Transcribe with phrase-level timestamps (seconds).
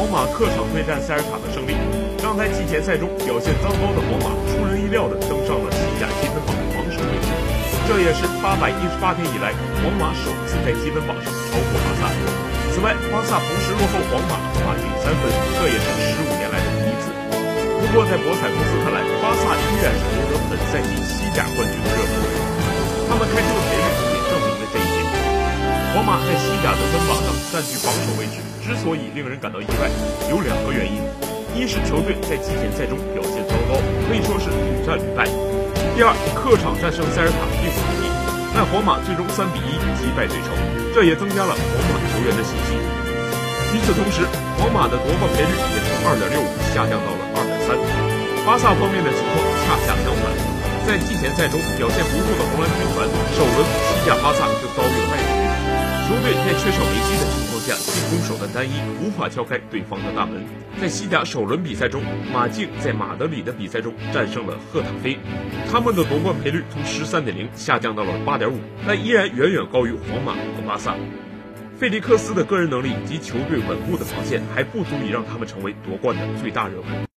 [0.00, 1.76] 皇马客场对战塞尔塔的胜利，
[2.24, 7.28] 让在季前赛中表现糟糕的皇马出人意料地登上了西甲积分榜榜首位置。
[7.84, 9.52] 这也是八百一十八天以来
[9.84, 12.08] 皇马首次在积分榜上超过巴萨。
[12.72, 15.28] 此外，巴萨同时落后皇马马竞三分，
[15.60, 17.12] 这也是十五年来的第一次。
[17.84, 22.24] 不过，在博彩公司看来，巴萨依然是夺得本赛季西甲冠军的热门。
[23.04, 23.52] 他们开出
[26.30, 28.38] 在西甲得分榜上占据榜首位置。
[28.62, 29.90] 之所以令人感到意外，
[30.30, 31.02] 有两个原因：
[31.58, 33.74] 一是球队在季前赛中表现糟糕，
[34.06, 35.26] 可以说是屡战屡败；
[35.98, 38.06] 第二，客场战胜塞尔塔并不容易，
[38.54, 40.54] 但皇马最终三比一击败对手，
[40.94, 42.78] 这也增加了皇马球员的信心。
[43.74, 44.22] 与此同时，
[44.54, 47.74] 皇马的夺冠赔率也从二点六五下降到了二点三。
[48.46, 49.34] 巴萨方面的情况
[49.66, 50.30] 恰恰相反，
[50.86, 53.02] 在季前赛中表现不错的红蓝军团，
[53.34, 55.29] 首轮西甲巴萨就遭遇了败。
[56.62, 60.44] 缺少梅西的情况下，进攻手段单一，无法敲开对方的大门。
[60.78, 65.18] 在西甲首轮比赛中，马竞在马德里的比赛中战胜了赫塔菲，
[65.72, 70.94] 他们的夺冠赔率从十三点零下降到了八点五，但依然远远高于皇马和巴萨。
[71.78, 77.06] 费利克斯的个人能力及球队稳固的防线还不足以让他们成为夺冠的最大热门。